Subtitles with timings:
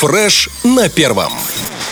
[0.00, 1.32] Фреш на первом.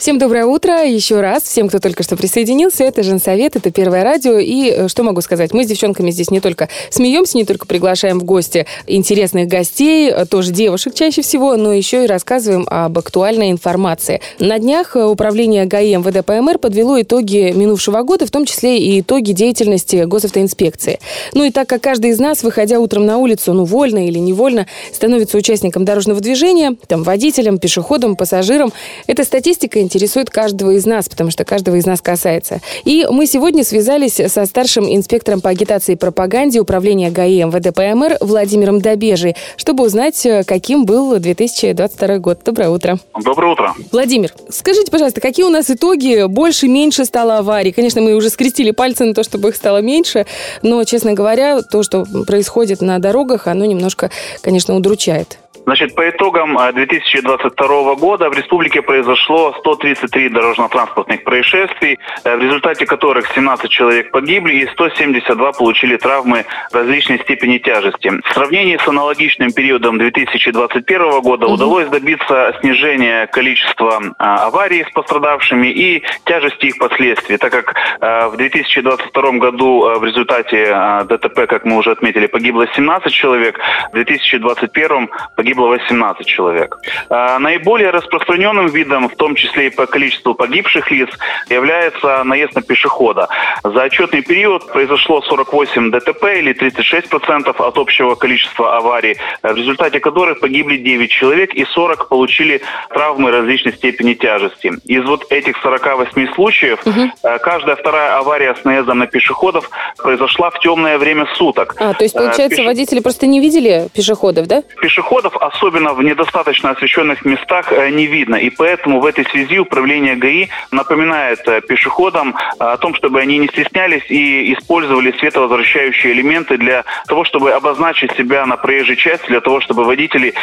[0.00, 1.42] Всем доброе утро еще раз.
[1.42, 2.84] Всем, кто только что присоединился.
[2.84, 4.38] Это Женсовет, это Первое радио.
[4.38, 5.52] И э, что могу сказать?
[5.52, 10.24] Мы с девчонками здесь не только смеемся, не только приглашаем в гости интересных гостей, э,
[10.24, 14.22] тоже девушек чаще всего, но еще и рассказываем об актуальной информации.
[14.38, 19.02] На днях э, управление ГАИ МВД ПМР подвело итоги минувшего года, в том числе и
[19.02, 20.98] итоги деятельности госавтоинспекции.
[21.34, 24.66] Ну и так как каждый из нас, выходя утром на улицу, ну вольно или невольно,
[24.94, 28.72] становится участником дорожного движения, там водителем, пешеходом, пассажиром,
[29.06, 32.60] эта статистика интересует каждого из нас, потому что каждого из нас касается.
[32.84, 38.18] И мы сегодня связались со старшим инспектором по агитации и пропаганде управления ГАИ МВД ПМР
[38.20, 42.38] Владимиром Добежей, чтобы узнать, каким был 2022 год.
[42.44, 43.00] Доброе утро.
[43.20, 43.74] Доброе утро.
[43.90, 46.26] Владимир, скажите, пожалуйста, какие у нас итоги?
[46.28, 47.72] Больше, меньше стало аварий?
[47.72, 50.26] Конечно, мы уже скрестили пальцы на то, чтобы их стало меньше,
[50.62, 55.38] но, честно говоря, то, что происходит на дорогах, оно немножко, конечно, удручает.
[55.70, 62.86] Значит, по итогам 2022 э, года в республике произошло 133 дорожно-транспортных происшествий, э, в результате
[62.86, 68.08] которых 17 человек погибли и 172 получили травмы различной степени тяжести.
[68.08, 71.54] В сравнении с аналогичным периодом 2021 года угу.
[71.54, 78.36] удалось добиться снижения количества а, аварий с пострадавшими и тяжести их последствий, так как в
[78.36, 85.59] 2022 году в результате ДТП, как мы уже отметили, погибло 17 человек, в 2021 погибло
[85.60, 86.78] погибло 18 человек.
[87.08, 91.10] А, наиболее распространенным видом, в том числе и по количеству погибших лиц,
[91.48, 93.28] является наезд на пешехода.
[93.62, 100.40] За отчетный период произошло 48 ДТП или 36% от общего количества аварий, в результате которых
[100.40, 104.72] погибли 9 человек и 40 получили травмы различной степени тяжести.
[104.84, 107.10] Из вот этих 48 случаев угу.
[107.42, 111.74] каждая вторая авария с наездом на пешеходов произошла в темное время суток.
[111.78, 112.64] А, то есть, получается, Пеше...
[112.64, 114.62] водители просто не видели пешеходов, да?
[114.80, 118.36] Пешеходов особенно в недостаточно освещенных местах, э, не видно.
[118.36, 123.38] И поэтому в этой связи управление ГАИ напоминает э, пешеходам э, о том, чтобы они
[123.38, 129.40] не стеснялись и использовали световозвращающие элементы для того, чтобы обозначить себя на проезжей части, для
[129.40, 130.34] того, чтобы водители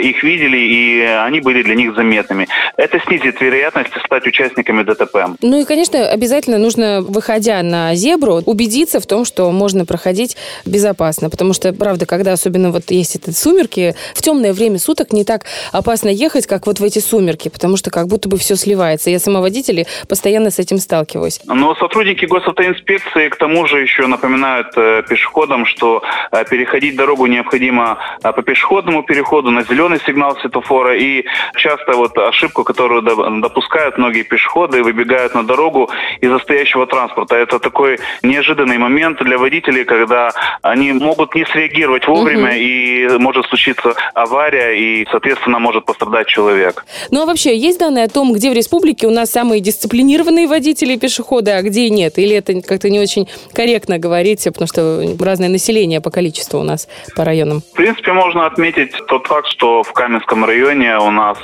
[0.00, 2.48] их видели и они были для них заметными.
[2.76, 5.36] Это снизит вероятность стать участниками ДТП.
[5.42, 11.30] Ну и, конечно, обязательно нужно, выходя на зебру, убедиться в том, что можно проходить безопасно.
[11.30, 15.24] Потому что, правда, когда особенно вот есть эти сумерки, в темном темное время суток не
[15.24, 19.10] так опасно ехать, как вот в эти сумерки, потому что как будто бы все сливается.
[19.10, 21.40] Я сама водитель и постоянно с этим сталкиваюсь.
[21.46, 27.98] Но сотрудники госавтоинспекции к тому же еще напоминают э, пешеходам, что э, переходить дорогу необходимо
[28.22, 30.94] э, по пешеходному переходу на зеленый сигнал светофора.
[30.96, 31.24] И
[31.56, 33.02] часто вот ошибку, которую
[33.40, 35.90] допускают многие пешеходы, выбегают на дорогу
[36.20, 37.36] из-за стоящего транспорта.
[37.36, 40.30] Это такой неожиданный момент для водителей, когда
[40.62, 42.56] они могут не среагировать вовремя угу.
[42.56, 46.84] и может случиться авария авария, и, соответственно, может пострадать человек.
[47.10, 50.94] Ну а вообще, есть данные о том, где в республике у нас самые дисциплинированные водители
[50.94, 52.18] и пешеходы, а где нет?
[52.18, 56.88] Или это как-то не очень корректно говорить, потому что разное население по количеству у нас
[57.16, 57.60] по районам?
[57.60, 61.38] В принципе, можно отметить тот факт, что в Каменском районе у нас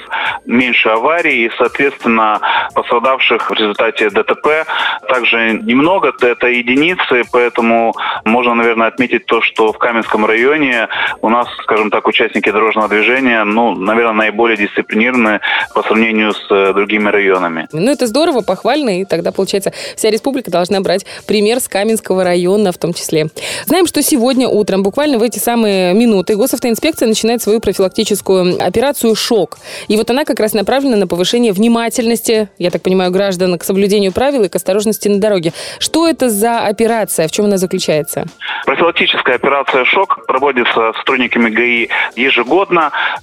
[0.46, 2.40] меньше аварий, и, соответственно,
[2.74, 4.66] пострадавших в результате ДТП
[5.08, 10.88] также немного, это единицы, поэтому можно, наверное, отметить то, что в Каменском районе
[11.22, 15.40] у нас, скажем так, участники дорожного дорожного движения, ну, наверное, наиболее дисциплинированные
[15.74, 17.68] по сравнению с э, другими районами.
[17.72, 22.72] Ну, это здорово, похвально, и тогда, получается, вся республика должна брать пример с Каменского района
[22.72, 23.28] в том числе.
[23.66, 29.58] Знаем, что сегодня утром, буквально в эти самые минуты, госавтоинспекция начинает свою профилактическую операцию «Шок».
[29.88, 34.12] И вот она как раз направлена на повышение внимательности, я так понимаю, граждан к соблюдению
[34.12, 35.52] правил и к осторожности на дороге.
[35.78, 38.26] Что это за операция, в чем она заключается?
[38.66, 42.69] Профилактическая операция «Шок» проводится сотрудниками ГАИ ежегодно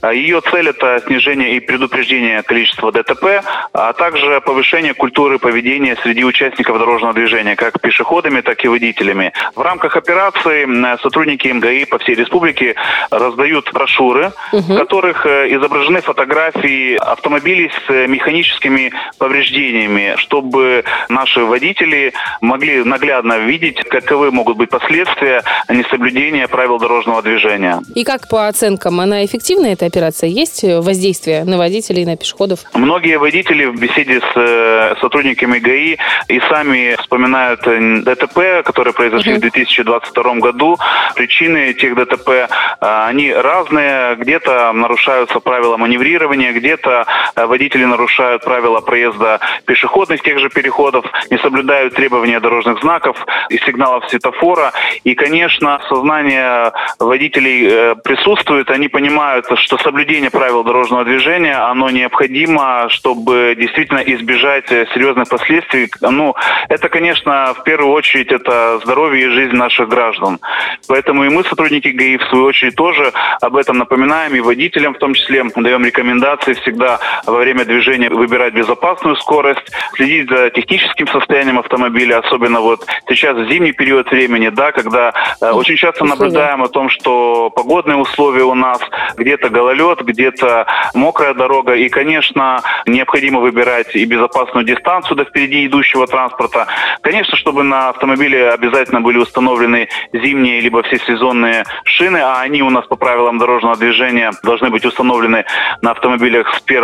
[0.01, 3.43] А ее цель– это снижение и предупреждение количества ДТП,
[3.73, 9.33] а также повышение культуры поведения среди участников дорожного движения, как пешеходами, так и водителями.
[9.55, 10.65] В рамках операции
[11.01, 12.75] сотрудники МГИ по всей республике
[13.11, 14.61] раздают брошюры, угу.
[14.73, 23.77] в которых э, изображены фотографии автомобилей с механическими повреждениями, чтобы наши водители могли наглядно видеть,
[23.83, 27.81] каковы могут быть последствия несоблюдения правил дорожного движения.
[27.95, 29.36] И как по оценкам она эффективна
[29.71, 30.29] эта операция?
[30.29, 32.59] Есть воздействие на водителей, на пешеходов?
[32.73, 35.97] Многие водители в беседе с э, сотрудниками ГАИ
[36.29, 39.37] и сами вспоминают э, ДТП, которые произошли uh-huh.
[39.37, 40.77] в 2022 году.
[41.15, 42.47] Причины этих ДТП, э,
[42.79, 44.15] они разные.
[44.15, 47.05] Где-то нарушаются правила маневрирования, где-то
[47.35, 53.17] водители нарушают правила проезда пешеходных тех же переходов, не соблюдают требования дорожных знаков
[53.49, 54.73] и сигналов светофора.
[55.03, 62.87] И, конечно, сознание водителей присутствует, они понимают, понимают, что соблюдение правил дорожного движения, оно необходимо,
[62.89, 65.89] чтобы действительно избежать серьезных последствий.
[66.01, 66.35] Ну,
[66.69, 70.39] это, конечно, в первую очередь это здоровье и жизнь наших граждан.
[70.87, 74.99] Поэтому и мы, сотрудники ГАИ, в свою очередь, тоже об этом напоминаем, и водителям в
[74.99, 81.59] том числе даем рекомендации всегда во время движения выбирать безопасную скорость, следить за техническим состоянием
[81.59, 86.67] автомобиля, особенно вот сейчас в зимний период времени, да, когда э, очень часто наблюдаем о
[86.69, 88.79] том, что погодные условия у нас
[89.17, 96.07] где-то гололед, где-то мокрая дорога, и, конечно, необходимо выбирать и безопасную дистанцию до впереди идущего
[96.07, 96.67] транспорта.
[97.01, 102.85] Конечно, чтобы на автомобиле обязательно были установлены зимние либо всесезонные шины, а они у нас
[102.85, 105.45] по правилам дорожного движения должны быть установлены
[105.81, 106.83] на автомобилях с 1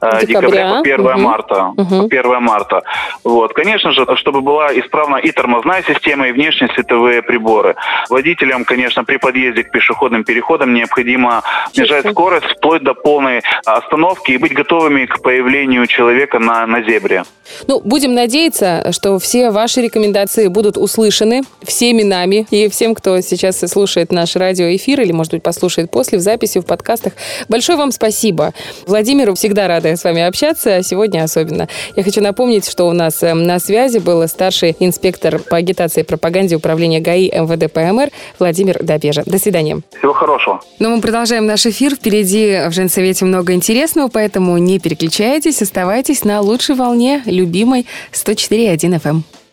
[0.00, 1.18] э, декабря, по 1 угу.
[1.18, 1.64] марта.
[1.66, 2.08] Угу.
[2.08, 2.82] По 1 марта.
[3.24, 3.52] Вот.
[3.52, 7.74] Конечно же, чтобы была исправна и тормозная система, и внешние световые приборы.
[8.10, 11.42] Водителям, конечно, при подъезде к пешеходным переходам необходимо
[11.72, 17.24] снижать скорость вплоть до полной остановки и быть готовыми к появлению человека на, на зебре.
[17.66, 23.60] Ну, будем надеяться, что все ваши рекомендации будут услышаны всеми нами и всем, кто сейчас
[23.60, 27.12] слушает наш радиоэфир или, может быть, послушает после в записи, в подкастах.
[27.48, 28.52] Большое вам спасибо.
[28.86, 31.68] Владимиру всегда рада с вами общаться, а сегодня особенно.
[31.96, 36.04] Я хочу напомнить, что у нас э, на связи был старший инспектор по агитации и
[36.04, 39.22] пропаганде управления ГАИ МВД ПМР Владимир Добежа.
[39.26, 39.80] До свидания.
[39.98, 40.60] Всего хорошего.
[40.78, 41.00] Ну, мы
[41.44, 41.94] продолжаем наш эфир.
[41.94, 49.43] Впереди в Женсовете много интересного, поэтому не переключайтесь, оставайтесь на лучшей волне любимой 104.1 FM.